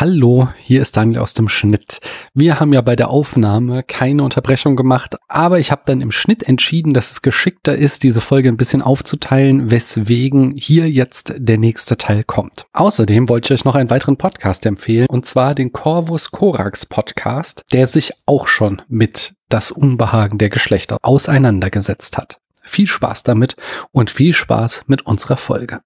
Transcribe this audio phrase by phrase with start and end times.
[0.00, 1.98] Hallo, hier ist Daniel aus dem Schnitt.
[2.32, 6.44] Wir haben ja bei der Aufnahme keine Unterbrechung gemacht, aber ich habe dann im Schnitt
[6.44, 11.96] entschieden, dass es geschickter ist, diese Folge ein bisschen aufzuteilen, weswegen hier jetzt der nächste
[11.96, 12.66] Teil kommt.
[12.74, 17.64] Außerdem wollte ich euch noch einen weiteren Podcast empfehlen, und zwar den Corvus Corax Podcast,
[17.72, 22.38] der sich auch schon mit das Unbehagen der Geschlechter auseinandergesetzt hat.
[22.62, 23.56] Viel Spaß damit
[23.90, 25.80] und viel Spaß mit unserer Folge.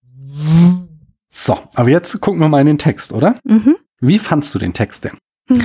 [1.31, 3.37] So, aber jetzt gucken wir mal in den Text, oder?
[3.45, 3.77] Mhm.
[4.05, 5.16] Wie fandst du den Text denn?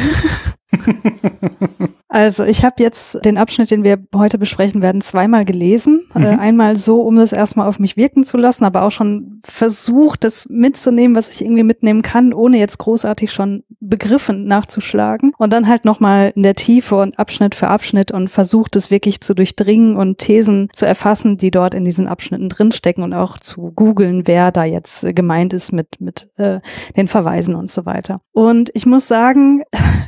[2.17, 6.07] Also ich habe jetzt den Abschnitt, den wir heute besprechen werden, zweimal gelesen.
[6.15, 6.23] Mhm.
[6.23, 10.23] Äh, einmal so, um es erstmal auf mich wirken zu lassen, aber auch schon versucht,
[10.23, 15.33] das mitzunehmen, was ich irgendwie mitnehmen kann, ohne jetzt großartig schon Begriffen nachzuschlagen.
[15.37, 19.21] Und dann halt nochmal in der Tiefe und Abschnitt für Abschnitt und versucht es wirklich
[19.21, 23.71] zu durchdringen und Thesen zu erfassen, die dort in diesen Abschnitten drinstecken und auch zu
[23.75, 26.61] googeln, wer da jetzt gemeint ist mit, mit äh,
[26.95, 28.21] den Verweisen und so weiter.
[28.31, 29.61] Und ich muss sagen,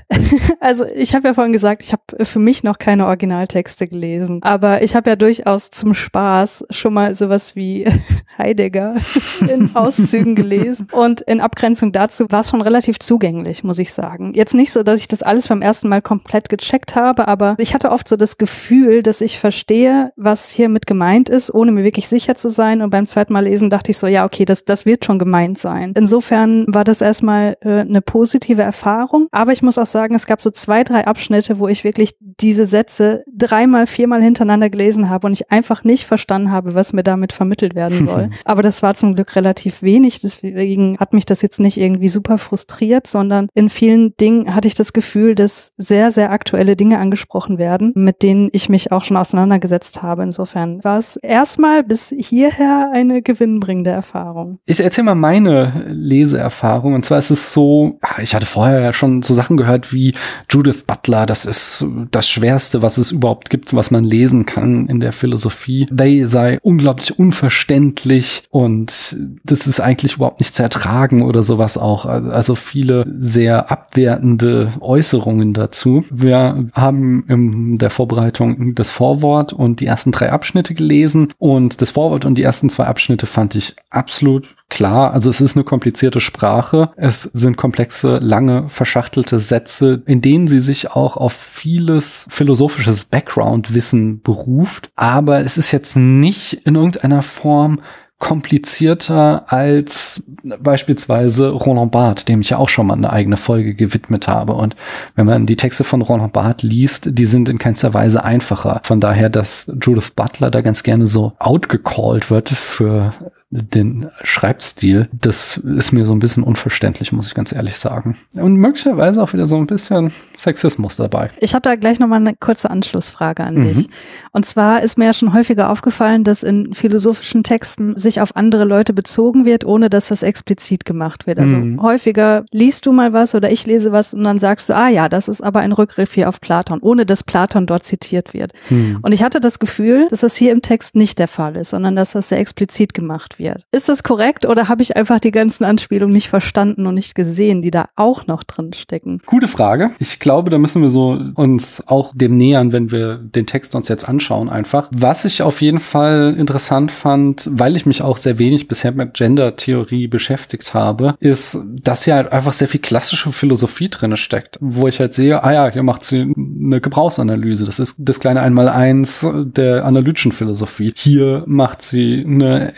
[0.60, 4.82] also ich habe ja vorhin gesagt, ich habe für mich noch keine Originaltexte gelesen, aber
[4.82, 7.86] ich habe ja durchaus zum Spaß schon mal sowas wie
[8.38, 8.96] Heidegger
[9.42, 14.34] in Auszügen gelesen und in Abgrenzung dazu war es schon relativ zugänglich, muss ich sagen.
[14.34, 17.74] Jetzt nicht so, dass ich das alles beim ersten Mal komplett gecheckt habe, aber ich
[17.74, 22.08] hatte oft so das Gefühl, dass ich verstehe, was hiermit gemeint ist, ohne mir wirklich
[22.08, 24.86] sicher zu sein und beim zweiten Mal lesen dachte ich so, ja, okay, das, das
[24.86, 25.94] wird schon gemeint sein.
[25.96, 30.42] Insofern war das erstmal äh, eine positive Erfahrung, aber ich muss auch sagen, es gab
[30.42, 31.89] so zwei, drei Abschnitte, wo ich wirklich
[32.20, 37.04] diese Sätze dreimal, viermal hintereinander gelesen habe und ich einfach nicht verstanden habe, was mir
[37.04, 38.30] damit vermittelt werden soll.
[38.46, 42.38] Aber das war zum Glück relativ wenig, deswegen hat mich das jetzt nicht irgendwie super
[42.38, 47.58] frustriert, sondern in vielen Dingen hatte ich das Gefühl, dass sehr, sehr aktuelle Dinge angesprochen
[47.58, 50.24] werden, mit denen ich mich auch schon auseinandergesetzt habe.
[50.24, 54.60] Insofern war es erstmal bis hierher eine gewinnbringende Erfahrung.
[54.66, 56.94] Ich erzähle mal meine Leseerfahrung.
[56.94, 60.14] Und zwar ist es so, ich hatte vorher ja schon so Sachen gehört wie
[60.50, 61.69] Judith Butler, das ist
[62.12, 65.86] das Schwerste, was es überhaupt gibt, was man lesen kann in der Philosophie.
[65.86, 72.06] They sei unglaublich unverständlich und das ist eigentlich überhaupt nicht zu ertragen oder sowas auch.
[72.06, 76.06] Also viele sehr abwertende Äußerungen dazu.
[76.10, 81.92] Wir haben in der Vorbereitung das Vorwort und die ersten drei Abschnitte gelesen und das
[81.92, 85.14] Vorwort und die ersten zwei Abschnitte fand ich absolut klar.
[85.14, 86.92] Also es ist eine komplizierte Sprache.
[86.96, 94.22] Es sind komplexe, lange, verschachtelte Sätze, in denen sie sich auch auf vieles philosophisches Background-Wissen
[94.22, 94.92] beruft.
[94.96, 97.82] Aber es ist jetzt nicht in irgendeiner Form
[98.20, 100.22] komplizierter als
[100.60, 104.54] beispielsweise Roland Barthes, dem ich ja auch schon mal eine eigene Folge gewidmet habe.
[104.54, 104.76] Und
[105.16, 108.82] wenn man die Texte von Roland Barthes liest, die sind in keinster Weise einfacher.
[108.84, 113.14] Von daher, dass Judith Butler da ganz gerne so outgecalled wird für
[113.52, 118.16] den Schreibstil, das ist mir so ein bisschen unverständlich, muss ich ganz ehrlich sagen.
[118.36, 121.32] Und möglicherweise auch wieder so ein bisschen Sexismus dabei.
[121.40, 123.62] Ich habe da gleich nochmal eine kurze Anschlussfrage an mhm.
[123.62, 123.90] dich.
[124.32, 128.66] Und zwar ist mir ja schon häufiger aufgefallen, dass in philosophischen Texten sich auf andere
[128.66, 131.40] Leute bezogen wird, ohne dass das explizit gemacht wird.
[131.40, 131.82] Also mhm.
[131.82, 135.10] häufiger liest du mal was oder ich lese was und dann sagst du, ah ja,
[135.10, 138.54] das ist aber ein Rückgriff hier auf Platon, ohne dass Platon dort zitiert wird.
[138.70, 139.00] Mhm.
[139.02, 141.96] Und ich hatte das Gefühl, dass das hier im Text nicht der Fall ist, sondern
[141.96, 143.39] dass das sehr explizit gemacht wird.
[143.72, 147.62] Ist das korrekt oder habe ich einfach die ganzen Anspielungen nicht verstanden und nicht gesehen,
[147.62, 149.22] die da auch noch drin stecken?
[149.26, 149.92] Gute Frage.
[150.00, 153.88] Ich glaube, da müssen wir so uns auch dem nähern, wenn wir den Text uns
[153.88, 154.90] jetzt anschauen einfach.
[154.92, 159.14] Was ich auf jeden Fall interessant fand, weil ich mich auch sehr wenig bisher mit
[159.14, 164.88] Gender-Theorie beschäftigt habe, ist, dass hier halt einfach sehr viel klassische Philosophie drinne steckt, wo
[164.88, 167.66] ich halt sehe, ah ja, hier macht sie eine Gebrauchsanalyse.
[167.66, 170.94] Das ist das kleine Einmaleins der analytischen Philosophie.
[170.96, 172.74] Hier macht sie eine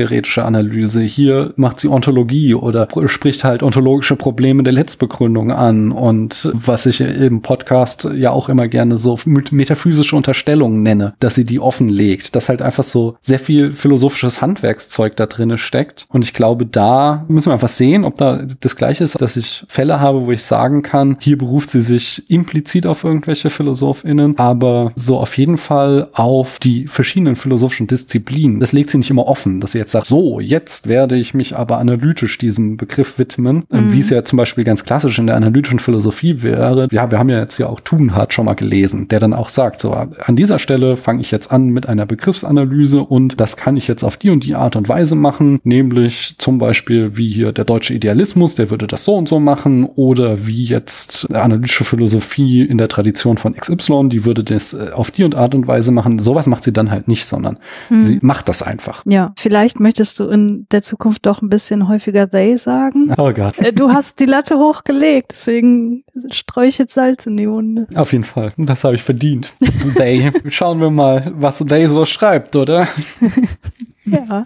[0.00, 1.02] erkenntnistheoretische Analyse.
[1.02, 5.92] Hier macht sie Ontologie oder spricht halt ontologische Probleme der Letztbegründung an.
[5.92, 9.18] Und was ich im Podcast ja auch immer gerne so
[9.50, 15.16] metaphysische Unterstellungen nenne, dass sie die offenlegt, dass halt einfach so sehr viel philosophisches Handwerkszeug
[15.16, 16.06] da drinne steckt.
[16.08, 19.64] Und ich glaube, da müssen wir einfach sehen, ob da das Gleiche ist, dass ich
[19.68, 24.92] Fälle habe, wo ich sagen kann, hier beruft sie sich implizit auf irgendwelche PhilosophInnen, aber
[24.94, 28.60] so auf jeden Fall auf die verschiedenen philosophischen Disziplinen.
[28.60, 31.56] Das legt sie nicht immer offen, dass sie jetzt sagt, so, jetzt werde ich mich
[31.56, 33.92] aber analytisch diesem Begriff widmen, mhm.
[33.92, 36.88] wie es ja zum Beispiel ganz klassisch in der analytischen Philosophie wäre.
[36.90, 39.80] Ja, wir haben ja jetzt ja auch Tugendhat schon mal gelesen, der dann auch sagt,
[39.80, 43.88] so, an dieser Stelle fange ich jetzt an mit einer Begriffsanalyse und das kann ich
[43.88, 47.64] jetzt auf die und die Art und Weise machen, nämlich zum Beispiel wie hier der
[47.64, 52.78] deutsche Idealismus, der würde das so und so machen oder wie jetzt analytische Philosophie in
[52.78, 56.18] der Tradition von XY, die würde das äh, auf die und Art und Weise machen.
[56.18, 57.58] Sowas macht sie dann halt nicht, sondern
[57.88, 58.00] mhm.
[58.00, 59.02] sie macht das einfach.
[59.06, 63.14] Ja, vielleicht Vielleicht möchtest du in der Zukunft doch ein bisschen häufiger they sagen.
[63.16, 63.58] Oh Gott.
[63.58, 67.86] Äh, Du hast die Latte hochgelegt, deswegen streue ich jetzt Salz in die Wunde.
[67.94, 68.50] Auf jeden Fall.
[68.58, 69.54] Das habe ich verdient.
[69.96, 70.30] They.
[70.50, 72.86] Schauen wir mal, was They so schreibt, oder?
[74.10, 74.44] Ja.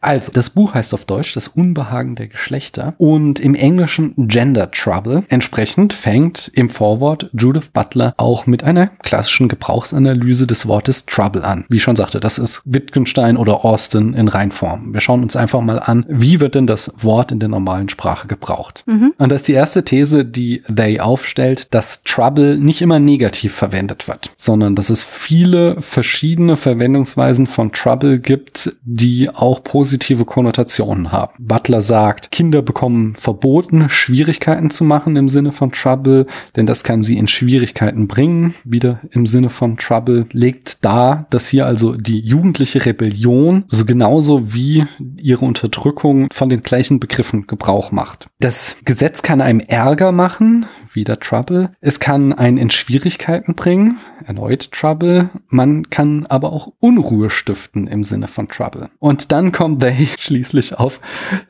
[0.00, 5.24] Also, das Buch heißt auf Deutsch Das Unbehagen der Geschlechter und im Englischen Gender Trouble.
[5.28, 11.64] Entsprechend fängt im Vorwort Judith Butler auch mit einer klassischen Gebrauchsanalyse des Wortes Trouble an.
[11.68, 14.94] Wie ich schon sagte, das ist Wittgenstein oder Austin in Reinform.
[14.94, 18.28] Wir schauen uns einfach mal an, wie wird denn das Wort in der normalen Sprache
[18.28, 18.84] gebraucht.
[18.86, 24.08] Und das ist die erste These, die They aufstellt, dass Trouble nicht immer negativ verwendet
[24.08, 31.34] wird, sondern dass es viele verschiedene Verwendungsweisen von Trouble gibt, die auch positive Konnotationen haben.
[31.38, 37.02] Butler sagt, Kinder bekommen verboten, Schwierigkeiten zu machen im Sinne von Trouble, denn das kann
[37.02, 38.54] sie in Schwierigkeiten bringen.
[38.64, 44.54] Wieder im Sinne von Trouble legt dar, dass hier also die jugendliche Rebellion so genauso
[44.54, 44.86] wie
[45.16, 48.28] ihre Unterdrückung von den gleichen Begriffen Gebrauch macht.
[48.40, 51.70] Das Gesetz kann einem Ärger machen, wieder Trouble.
[51.80, 55.30] Es kann einen in Schwierigkeiten bringen, erneut Trouble.
[55.48, 58.59] Man kann aber auch Unruhe stiften im Sinne von Trouble.
[58.98, 61.00] Und dann kommt they schließlich auf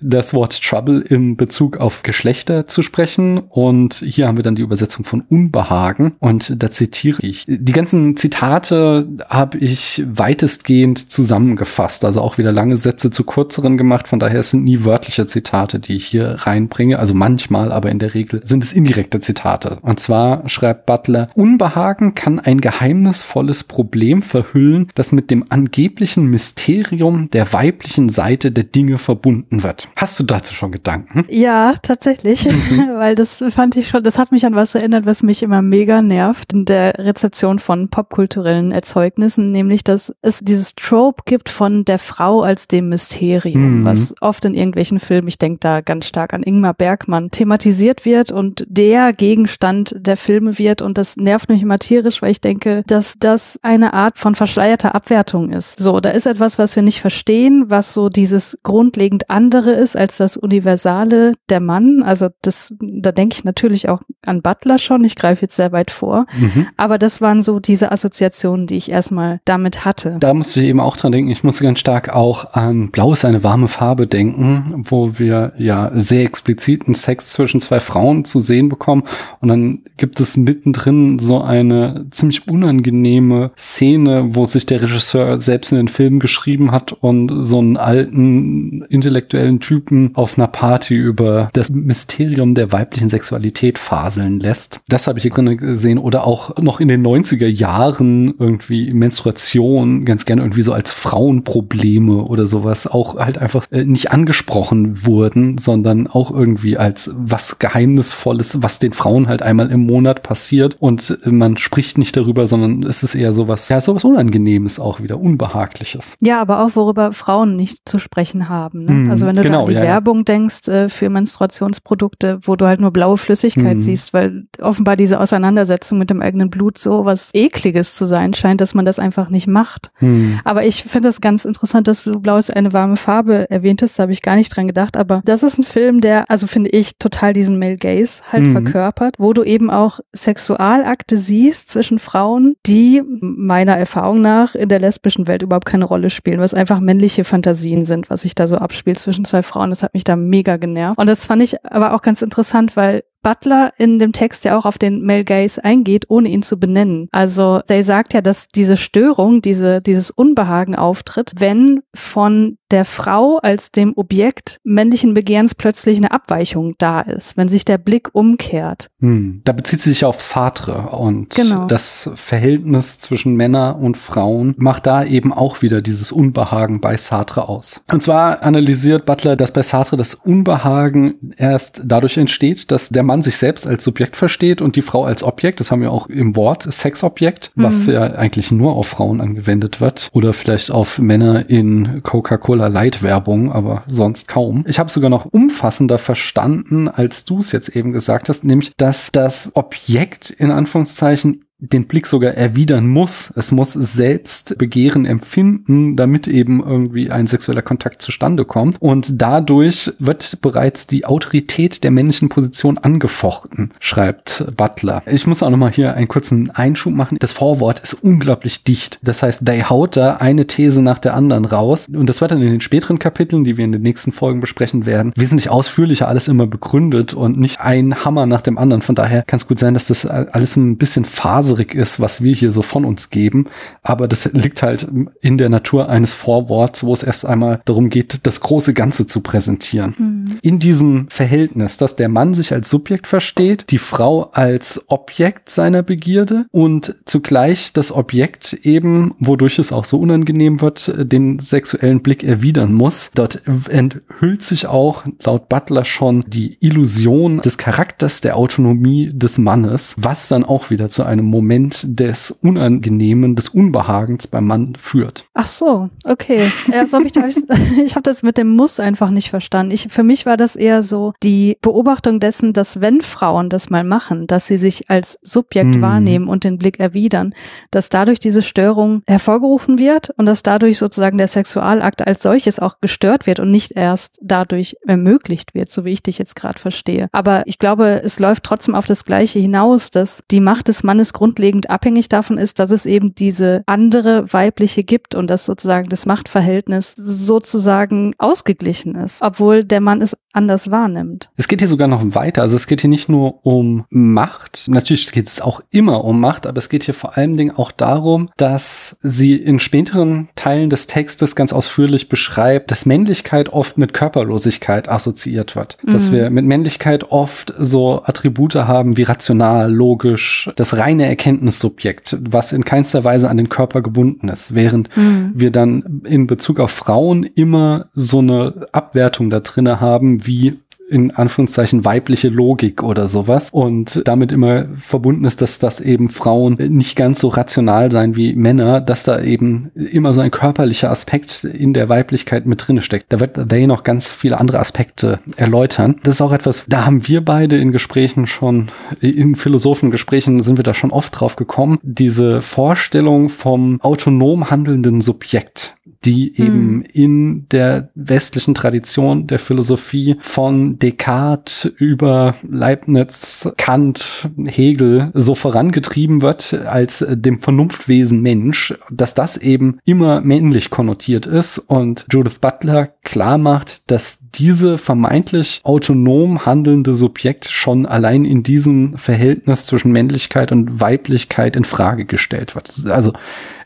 [0.01, 3.39] das Wort Trouble in Bezug auf Geschlechter zu sprechen.
[3.39, 6.13] Und hier haben wir dann die Übersetzung von Unbehagen.
[6.19, 7.45] Und da zitiere ich.
[7.47, 12.05] Die ganzen Zitate habe ich weitestgehend zusammengefasst.
[12.05, 14.09] Also auch wieder lange Sätze zu kürzeren gemacht.
[14.09, 16.99] Von daher sind nie wörtliche Zitate, die ich hier reinbringe.
[16.99, 19.79] Also manchmal, aber in der Regel sind es indirekte Zitate.
[19.83, 27.00] Und zwar schreibt Butler, Unbehagen kann ein geheimnisvolles Problem verhüllen, das mit dem angeblichen Mysterium
[27.31, 29.89] der weiblichen Seite der Dinge verbunden wird.
[29.97, 31.25] Hast du dazu schon Gedanken?
[31.29, 32.47] Ja, tatsächlich,
[32.97, 36.03] weil das fand ich schon, das hat mich an was erinnert, was mich immer mega
[36.03, 41.99] nervt in der Rezeption von popkulturellen Erzeugnissen, nämlich, dass es dieses Trope gibt von der
[41.99, 43.85] Frau als dem Mysterium, Mhm.
[43.85, 48.33] was oft in irgendwelchen Filmen, ich denke da ganz stark an Ingmar Bergmann, thematisiert wird
[48.33, 52.83] und der Gegenstand der Filme wird und das nervt mich immer tierisch, weil ich denke,
[52.87, 55.79] dass das eine Art von verschleierter Abwertung ist.
[55.79, 60.17] So, da ist etwas, was wir nicht verstehen, was so dieses grundlegend andere ist als
[60.17, 62.03] das Universale der Mann.
[62.03, 65.05] Also das, da denke ich natürlich auch an Butler schon.
[65.05, 66.27] Ich greife jetzt sehr weit vor.
[66.37, 66.67] Mhm.
[66.77, 70.17] Aber das waren so diese Assoziationen, die ich erstmal damit hatte.
[70.19, 71.31] Da musste ich eben auch dran denken.
[71.31, 75.91] Ich musste ganz stark auch an Blau ist eine warme Farbe denken, wo wir ja
[75.95, 79.05] sehr expliziten Sex zwischen zwei Frauen zu sehen bekommen.
[79.41, 85.73] Und dann gibt es mittendrin so eine ziemlich unangenehme Szene, wo sich der Regisseur selbst
[85.73, 91.51] in den Film geschrieben hat und so einen alten intellektuellen Typen auf einer Party über
[91.53, 94.81] das Mysterium der weiblichen Sexualität faseln lässt.
[94.89, 95.99] Das habe ich hier drin gesehen.
[95.99, 102.25] Oder auch noch in den 90er Jahren irgendwie Menstruation ganz gerne irgendwie so als Frauenprobleme
[102.25, 108.63] oder sowas auch halt einfach äh, nicht angesprochen wurden, sondern auch irgendwie als was Geheimnisvolles,
[108.63, 112.83] was den Frauen halt einmal im Monat passiert und äh, man spricht nicht darüber, sondern
[112.83, 116.17] es ist eher sowas, ja, sowas Unangenehmes auch wieder, Unbehagliches.
[116.21, 118.85] Ja, aber auch worüber Frauen nicht zu sprechen haben.
[118.85, 118.93] Ne?
[118.93, 119.85] Mhm, also wenn du genau, an die ja, ja.
[119.87, 123.81] Werbung denkst äh, für Menstruationsprodukte, wo du halt nur blaue Flüssigkeit Mhm.
[123.81, 128.61] siehst, weil offenbar diese Auseinandersetzung mit dem eigenen Blut so was Ekliges zu sein scheint,
[128.61, 129.91] dass man das einfach nicht macht.
[129.97, 130.41] Hm.
[130.45, 133.99] Aber ich finde das ganz interessant, dass du Blau ist eine warme Farbe erwähnt hast.
[133.99, 134.97] Da habe ich gar nicht dran gedacht.
[134.97, 138.53] Aber das ist ein Film, der, also finde ich, total diesen Male Gaze halt Mhm.
[138.53, 144.79] verkörpert, wo du eben auch Sexualakte siehst zwischen Frauen, die meiner Erfahrung nach in der
[144.79, 148.57] lesbischen Welt überhaupt keine Rolle spielen, was einfach männliche Fantasien sind, was sich da so
[148.57, 149.71] abspielt zwischen zwei Frauen.
[149.71, 150.99] Das hat mich da mega genervt.
[150.99, 154.67] Und das fand ich aber auch ganz interessant, weil Butler in dem Text ja auch
[154.67, 157.09] auf den Male Gaze eingeht, ohne ihn zu benennen.
[157.13, 163.39] Also, Day sagt ja, dass diese Störung, diese, dieses Unbehagen auftritt, wenn von der Frau
[163.39, 168.89] als dem Objekt männlichen Begehrens plötzlich eine Abweichung da ist, wenn sich der Blick umkehrt.
[169.01, 169.41] Hm.
[169.45, 171.67] Da bezieht sie sich auf Sartre und Genau.
[171.67, 177.49] das Verhältnis zwischen Männer und Frauen macht da eben auch wieder dieses Unbehagen bei Sartre
[177.49, 177.83] aus.
[177.93, 183.23] Und zwar analysiert Butler, dass bei Sartre das Unbehagen erst dadurch entsteht, dass der Mann
[183.23, 185.61] sich selbst als Subjekt versteht und die Frau als Objekt.
[185.61, 187.93] Das haben wir auch im Wort Sexobjekt, was Mhm.
[187.95, 193.53] ja eigentlich nur auf Frauen angewendet wird oder vielleicht auf Männer in Coca-Cola Light Werbung,
[193.53, 194.65] aber sonst kaum.
[194.67, 199.11] Ich habe sogar noch umfassender verstanden, als du es jetzt eben gesagt hast, nämlich dass
[199.13, 203.33] das Objekt in Anführungszeichen den Blick sogar erwidern muss.
[203.37, 208.81] Es muss selbst Begehren empfinden, damit eben irgendwie ein sexueller Kontakt zustande kommt.
[208.81, 215.03] Und dadurch wird bereits die Autorität der männlichen Position angefochten, schreibt Butler.
[215.07, 217.19] Ich muss auch nochmal hier einen kurzen Einschub machen.
[217.21, 218.99] Das Vorwort ist unglaublich dicht.
[219.03, 221.87] Das heißt, they haut da eine These nach der anderen raus.
[221.93, 224.87] Und das wird dann in den späteren Kapiteln, die wir in den nächsten Folgen besprechen
[224.87, 228.83] werden, wesentlich ausführlicher alles immer begründet und nicht ein Hammer nach dem anderen.
[228.83, 231.05] Von daher kann es gut sein, dass das alles ein bisschen
[231.51, 233.47] faserig ist, was wir hier so von uns geben.
[233.83, 234.87] Aber das liegt halt
[235.21, 239.21] in der Natur eines Vorworts, wo es erst einmal darum geht, das große Ganze zu
[239.21, 239.95] präsentieren.
[239.99, 240.39] Mhm.
[240.43, 245.83] In diesem Verhältnis, dass der Mann sich als Subjekt versteht, die Frau als Objekt seiner
[245.83, 252.23] Begierde und zugleich das Objekt eben, wodurch es auch so unangenehm wird, den sexuellen Blick
[252.23, 253.11] erwidern muss.
[253.15, 259.95] Dort enthüllt sich auch laut Butler schon die Illusion des Charakters der Autonomie des Mannes,
[259.99, 265.25] was dann auch wieder zu einem Moment des Unangenehmen, des Unbehagens beim Mann führt.
[265.33, 266.53] Ach so, okay.
[266.71, 267.13] Ja, so hab ich,
[267.83, 269.73] ich habe das mit dem Muss einfach nicht verstanden.
[269.73, 273.85] Ich, für mich war das eher so die Beobachtung dessen, dass wenn Frauen das mal
[273.85, 275.81] machen, dass sie sich als Subjekt hm.
[275.81, 277.35] wahrnehmen und den Blick erwidern,
[277.71, 282.81] dass dadurch diese Störung hervorgerufen wird und dass dadurch sozusagen der Sexualakt als solches auch
[282.83, 287.09] gestört wird und nicht erst dadurch ermöglicht wird, so wie ich dich jetzt gerade verstehe.
[287.13, 291.15] Aber ich glaube, es läuft trotzdem auf das Gleiche hinaus, dass die Macht des Mannes
[291.31, 296.05] grundlegend abhängig davon ist, dass es eben diese andere weibliche gibt und dass sozusagen das
[296.05, 301.31] Machtverhältnis sozusagen ausgeglichen ist, obwohl der Mann es anders wahrnimmt.
[301.37, 302.43] Es geht hier sogar noch weiter.
[302.43, 304.67] Also es geht hier nicht nur um Macht.
[304.69, 307.73] Natürlich geht es auch immer um Macht, aber es geht hier vor allen Dingen auch
[307.73, 313.93] darum, dass sie in späteren Teilen des Textes ganz ausführlich beschreibt, dass Männlichkeit oft mit
[313.93, 315.79] Körperlosigkeit assoziiert wird.
[315.83, 315.91] Mhm.
[315.91, 322.53] Dass wir mit Männlichkeit oft so Attribute haben wie rational, logisch, das reine Erkenntnissubjekt, was
[322.53, 324.55] in keinster Weise an den Körper gebunden ist.
[324.55, 325.33] Während mhm.
[325.35, 330.57] wir dann in Bezug auf Frauen immer so eine Abwertung da drinne haben, wie
[330.91, 336.55] in Anführungszeichen weibliche Logik oder sowas und damit immer verbunden ist, dass das eben Frauen
[336.55, 341.45] nicht ganz so rational sein wie Männer, dass da eben immer so ein körperlicher Aspekt
[341.45, 343.13] in der Weiblichkeit mit drinne steckt.
[343.13, 345.97] Da wird They noch ganz viele andere Aspekte erläutern.
[346.03, 348.69] Das ist auch etwas, da haben wir beide in Gesprächen schon,
[349.01, 355.77] in Philosophengesprächen sind wir da schon oft drauf gekommen, diese Vorstellung vom autonom handelnden Subjekt
[356.05, 356.85] die eben hm.
[356.93, 366.55] in der westlichen Tradition der Philosophie von Descartes über Leibniz, Kant, Hegel so vorangetrieben wird
[366.55, 373.37] als dem Vernunftwesen Mensch, dass das eben immer männlich konnotiert ist und Judith Butler klar
[373.37, 380.81] macht, dass diese vermeintlich autonom handelnde Subjekt schon allein in diesem Verhältnis zwischen Männlichkeit und
[380.81, 382.73] Weiblichkeit in Frage gestellt wird.
[382.89, 383.13] Also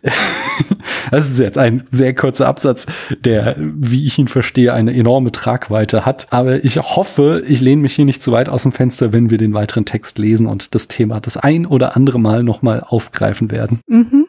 [1.10, 2.86] das ist jetzt ein sehr kurzer Absatz,
[3.24, 6.26] der, wie ich ihn verstehe, eine enorme Tragweite hat.
[6.30, 9.38] Aber ich hoffe, ich lehne mich hier nicht zu weit aus dem Fenster, wenn wir
[9.38, 13.80] den weiteren Text lesen und das Thema das ein oder andere Mal nochmal aufgreifen werden.
[13.86, 14.23] Mhm.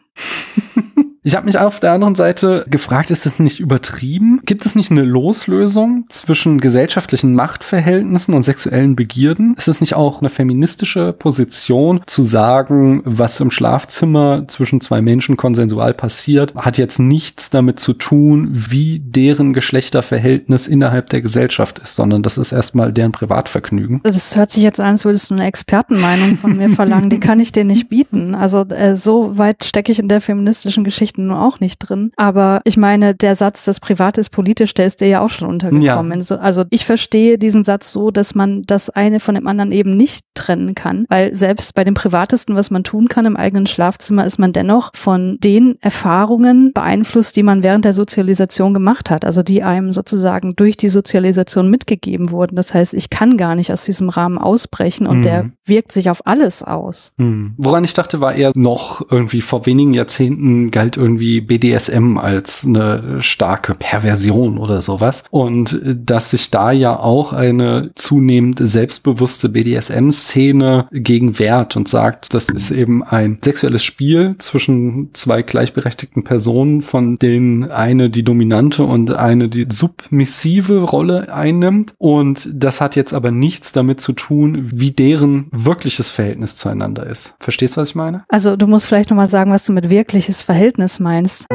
[1.26, 4.40] Ich habe mich auf der anderen Seite gefragt, ist das nicht übertrieben?
[4.46, 9.56] Gibt es nicht eine Loslösung zwischen gesellschaftlichen Machtverhältnissen und sexuellen Begierden?
[9.58, 15.36] Ist es nicht auch eine feministische Position zu sagen, was im Schlafzimmer zwischen zwei Menschen
[15.36, 21.96] konsensual passiert, hat jetzt nichts damit zu tun, wie deren Geschlechterverhältnis innerhalb der Gesellschaft ist,
[21.96, 24.00] sondern das ist erstmal deren Privatvergnügen.
[24.04, 27.10] Das hört sich jetzt an, als würdest du eine Expertenmeinung von mir verlangen.
[27.10, 28.36] Die kann ich dir nicht bieten.
[28.36, 32.12] Also äh, so weit stecke ich in der feministischen Geschichte Geschichten nur auch nicht drin.
[32.16, 35.48] Aber ich meine, der Satz, das Private ist politisch, der ist dir ja auch schon
[35.48, 36.20] untergekommen.
[36.20, 36.36] Ja.
[36.36, 40.24] Also ich verstehe diesen Satz so, dass man das eine von dem anderen eben nicht
[40.34, 44.38] trennen kann, weil selbst bei dem Privatesten, was man tun kann im eigenen Schlafzimmer, ist
[44.38, 49.62] man dennoch von den Erfahrungen beeinflusst, die man während der Sozialisation gemacht hat, also die
[49.62, 52.56] einem sozusagen durch die Sozialisation mitgegeben wurden.
[52.56, 55.22] Das heißt, ich kann gar nicht aus diesem Rahmen ausbrechen und mhm.
[55.22, 57.12] der wirkt sich auf alles aus.
[57.16, 57.54] Mhm.
[57.56, 63.22] Woran ich dachte, war eher noch irgendwie vor wenigen Jahrzehnten galt irgendwie BDSM als eine
[63.22, 65.24] starke Perversion oder sowas.
[65.30, 72.34] Und äh, dass sich da ja auch eine zunehmend selbstbewusste BDSM-Szene gegen wehrt und sagt,
[72.34, 78.84] das ist eben ein sexuelles Spiel zwischen zwei gleichberechtigten Personen, von denen eine die dominante
[78.84, 81.94] und eine die submissive Rolle einnimmt.
[81.98, 87.34] Und das hat jetzt aber nichts damit zu tun, wie deren wirkliches Verhältnis zueinander ist.
[87.38, 88.24] Verstehst du, was ich meine?
[88.28, 91.46] Also du musst vielleicht nochmal sagen, was du mit wirkliches Verhältnis meinst.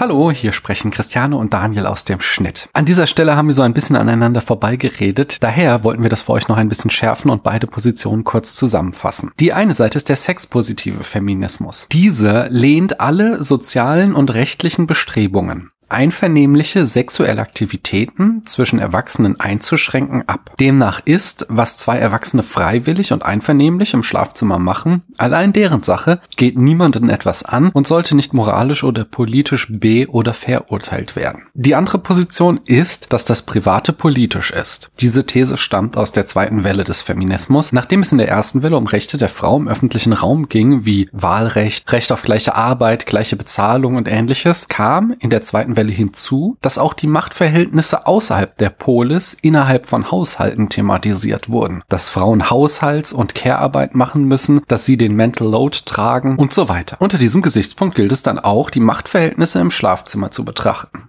[0.00, 2.70] Hallo, hier sprechen Christiane und Daniel aus dem Schnitt.
[2.72, 6.32] An dieser Stelle haben wir so ein bisschen aneinander vorbeigeredet, daher wollten wir das für
[6.32, 9.30] euch noch ein bisschen schärfen und beide Positionen kurz zusammenfassen.
[9.38, 11.86] Die eine Seite ist der sexpositive Feminismus.
[11.92, 20.54] Diese lehnt alle sozialen und rechtlichen Bestrebungen einvernehmliche sexuelle Aktivitäten zwischen Erwachsenen einzuschränken ab.
[20.60, 26.56] Demnach ist, was zwei Erwachsene freiwillig und einvernehmlich im Schlafzimmer machen, allein deren Sache, geht
[26.56, 31.42] niemanden etwas an und sollte nicht moralisch oder politisch be- oder verurteilt werden.
[31.54, 34.90] Die andere Position ist, dass das Private politisch ist.
[35.00, 38.76] Diese These stammt aus der zweiten Welle des Feminismus, nachdem es in der ersten Welle
[38.76, 43.36] um Rechte der Frau im öffentlichen Raum ging, wie Wahlrecht, Recht auf gleiche Arbeit, gleiche
[43.36, 48.54] Bezahlung und ähnliches, kam in der zweiten Welle Welle hinzu, dass auch die Machtverhältnisse außerhalb
[48.58, 54.84] der Polis innerhalb von Haushalten thematisiert wurden, dass Frauen Haushalts- und Care-Arbeit machen müssen, dass
[54.84, 56.98] sie den Mental Load tragen und so weiter.
[57.00, 61.08] Unter diesem Gesichtspunkt gilt es dann auch, die Machtverhältnisse im Schlafzimmer zu betrachten.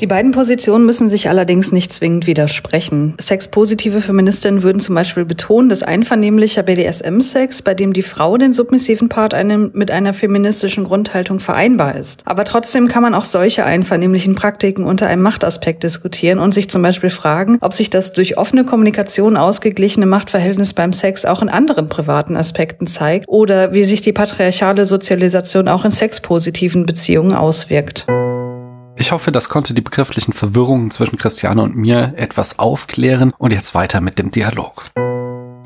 [0.00, 3.14] Die beiden Positionen müssen sich allerdings nicht zwingend widersprechen.
[3.20, 9.08] Sexpositive Feministinnen würden zum Beispiel betonen, dass einvernehmlicher BDSM-Sex, bei dem die Frau den submissiven
[9.08, 12.22] Part einem, mit einer feministischen Grundhaltung vereinbar ist.
[12.26, 16.82] Aber trotzdem kann man auch solche einvernehmlichen Praktiken unter einem Machtaspekt diskutieren und sich zum
[16.82, 21.88] Beispiel fragen, ob sich das durch offene Kommunikation ausgeglichene Machtverhältnis beim Sex auch in anderen
[21.88, 28.06] privaten Aspekten zeigt oder wie sich die patriarchale Sozialisation auch in sexpositiven Beziehungen auswirkt.
[29.00, 33.76] Ich hoffe, das konnte die begrifflichen Verwirrungen zwischen Christiane und mir etwas aufklären und jetzt
[33.76, 34.86] weiter mit dem Dialog.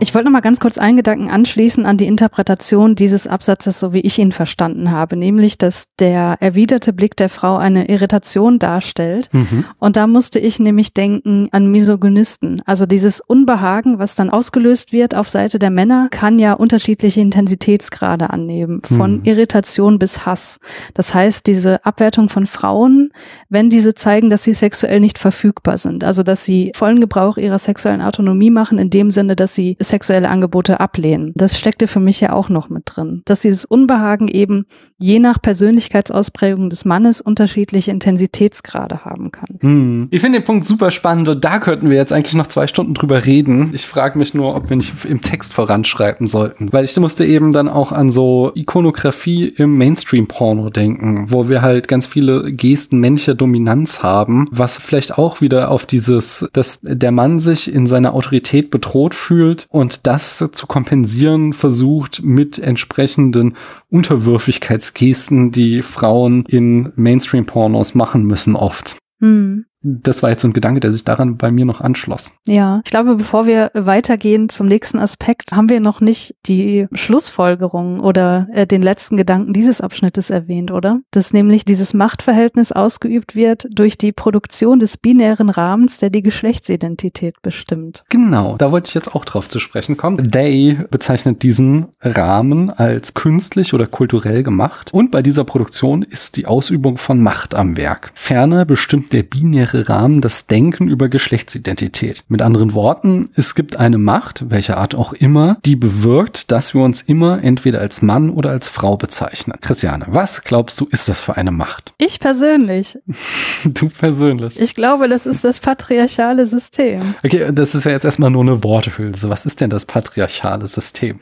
[0.03, 3.93] Ich wollte noch mal ganz kurz einen Gedanken anschließen an die Interpretation dieses Absatzes, so
[3.93, 9.29] wie ich ihn verstanden habe, nämlich, dass der erwiderte Blick der Frau eine Irritation darstellt.
[9.31, 9.65] Mhm.
[9.79, 12.63] Und da musste ich nämlich denken an Misogynisten.
[12.67, 18.31] Also dieses Unbehagen, was dann ausgelöst wird auf Seite der Männer, kann ja unterschiedliche Intensitätsgrade
[18.31, 19.25] annehmen, von mhm.
[19.25, 20.59] Irritation bis Hass.
[20.95, 23.13] Das heißt, diese Abwertung von Frauen,
[23.51, 27.59] wenn diese zeigen, dass sie sexuell nicht verfügbar sind, also dass sie vollen Gebrauch ihrer
[27.61, 31.33] sexuellen Autonomie machen, in dem Sinne, dass sie sexuelle Angebote ablehnen.
[31.37, 33.23] Das steckte für mich ja auch noch mit drin.
[33.27, 34.65] Dass dieses Unbehagen eben
[34.99, 39.59] je nach Persönlichkeitsausprägung des Mannes unterschiedliche Intensitätsgrade haben kann.
[39.61, 40.09] Hm.
[40.11, 42.95] Ich finde den Punkt super spannend und da könnten wir jetzt eigentlich noch zwei Stunden
[42.95, 43.71] drüber reden.
[43.75, 47.53] Ich frage mich nur, ob wir nicht im Text voranschreiten sollten, weil ich musste eben
[47.53, 53.35] dann auch an so Ikonografie im Mainstream-Porno denken, wo wir halt ganz viele Gesten männlicher
[53.35, 58.71] Dominanz haben, was vielleicht auch wieder auf dieses, dass der Mann sich in seiner Autorität
[58.71, 63.57] bedroht fühlt und und das zu kompensieren versucht mit entsprechenden
[63.91, 68.97] Unterwürfigkeitsgesten, die Frauen in Mainstream-Pornos machen müssen oft.
[69.19, 72.33] Mhm das war jetzt so ein Gedanke, der sich daran bei mir noch anschloss.
[72.47, 78.01] Ja, ich glaube, bevor wir weitergehen zum nächsten Aspekt, haben wir noch nicht die Schlussfolgerung
[78.01, 81.01] oder äh, den letzten Gedanken dieses Abschnittes erwähnt, oder?
[81.11, 87.43] Dass nämlich dieses Machtverhältnis ausgeübt wird durch die Produktion des binären Rahmens, der die Geschlechtsidentität
[87.43, 88.05] bestimmt.
[88.09, 90.31] Genau, da wollte ich jetzt auch drauf zu sprechen kommen.
[90.31, 96.47] They bezeichnet diesen Rahmen als künstlich oder kulturell gemacht und bei dieser Produktion ist die
[96.47, 98.13] Ausübung von Macht am Werk.
[98.15, 102.25] Ferner bestimmt der binäre binäre Rahmen das Denken über Geschlechtsidentität.
[102.29, 106.83] Mit anderen Worten, es gibt eine Macht, welcher Art auch immer, die bewirkt, dass wir
[106.83, 109.57] uns immer entweder als Mann oder als Frau bezeichnen.
[109.61, 111.95] Christiane, was glaubst du, ist das für eine Macht?
[111.99, 112.99] Ich persönlich.
[113.65, 114.61] du persönlich.
[114.61, 117.15] Ich glaube, das ist das patriarchale System.
[117.25, 119.29] Okay, das ist ja jetzt erstmal nur eine Worthülse.
[119.31, 121.21] Was ist denn das patriarchale System?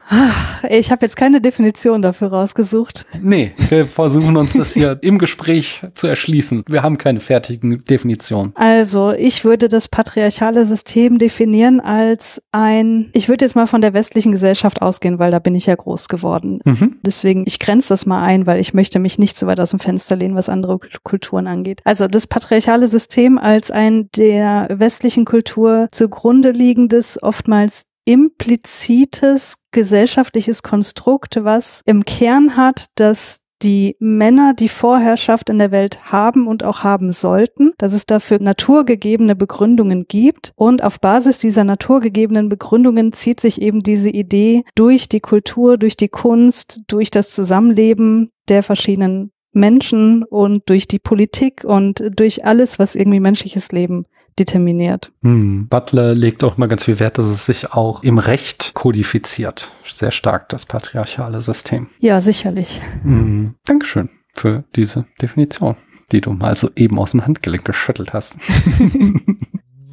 [0.69, 3.07] Ich habe jetzt keine Definition dafür rausgesucht.
[3.21, 6.65] Nee, wir versuchen uns das hier im Gespräch zu erschließen.
[6.67, 8.40] Wir haben keine fertigen Definitionen.
[8.41, 8.53] Definition?
[8.55, 13.93] Also, ich würde das patriarchale System definieren als ein, ich würde jetzt mal von der
[13.93, 16.61] westlichen Gesellschaft ausgehen, weil da bin ich ja groß geworden.
[16.65, 16.97] Mhm.
[17.05, 19.81] Deswegen, ich grenze das mal ein, weil ich möchte mich nicht so weit aus dem
[19.81, 21.81] Fenster lehnen, was andere Kulturen angeht.
[21.85, 31.39] Also das patriarchale System als ein der westlichen Kultur zugrunde liegendes, oftmals implizites gesellschaftliches Konstrukt,
[31.43, 36.83] was im Kern hat, dass die Männer die Vorherrschaft in der Welt haben und auch
[36.83, 40.53] haben sollten, dass es dafür naturgegebene Begründungen gibt.
[40.57, 45.97] Und auf Basis dieser naturgegebenen Begründungen zieht sich eben diese Idee durch die Kultur, durch
[45.97, 52.79] die Kunst, durch das Zusammenleben der verschiedenen Menschen und durch die Politik und durch alles,
[52.79, 54.05] was irgendwie menschliches Leben
[54.39, 55.13] determiniert.
[55.23, 55.69] Hm.
[55.69, 59.71] Butler legt auch mal ganz viel Wert, dass es sich auch im Recht kodifiziert.
[59.85, 61.89] Sehr stark das patriarchale System.
[61.99, 62.81] Ja, sicherlich.
[63.03, 63.55] Hm.
[63.65, 65.77] Dankeschön für diese Definition,
[66.13, 68.37] die du mal so eben aus dem Handgelenk geschüttelt hast.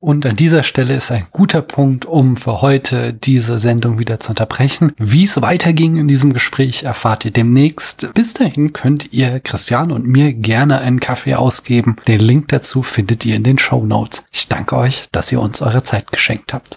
[0.02, 4.30] Und an dieser Stelle ist ein guter Punkt, um für heute diese Sendung wieder zu
[4.30, 4.94] unterbrechen.
[4.98, 8.12] Wie es weiterging in diesem Gespräch erfahrt ihr demnächst.
[8.12, 11.98] Bis dahin könnt ihr Christian und mir gerne einen Kaffee ausgeben.
[12.08, 14.24] Den Link dazu findet ihr in den Show Notes.
[14.32, 16.68] Ich danke euch, dass ihr uns eure Zeit geschenkt habt.